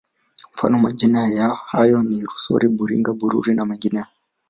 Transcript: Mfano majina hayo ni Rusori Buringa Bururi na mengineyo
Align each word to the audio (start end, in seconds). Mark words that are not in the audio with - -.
Mfano 0.53 0.79
majina 0.79 1.49
hayo 1.65 1.97
ni 2.07 2.19
Rusori 2.29 2.67
Buringa 2.75 3.11
Bururi 3.19 3.51
na 3.55 3.65
mengineyo 3.69 4.05